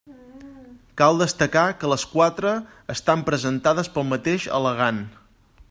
[1.01, 2.53] Cal destacar que les quatre
[2.95, 5.03] estan presentades pel mateix al·legant.